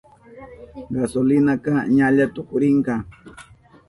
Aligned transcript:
Gasolinaka 0.95 1.73
ñalla 1.95 2.25
tukurinka. 2.33 2.93